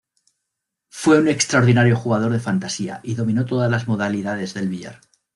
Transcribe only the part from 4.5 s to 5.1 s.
del billar.